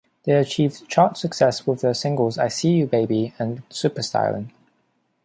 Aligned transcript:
They 0.23 0.31
achieved 0.33 0.87
chart 0.87 1.15
success 1.15 1.67
with 1.67 1.81
their 1.81 1.93
singles 1.93 2.39
"I 2.39 2.47
See 2.47 2.71
You 2.71 2.87
Baby" 2.87 3.35
and 3.37 3.61
"Superstylin'". 3.69 4.49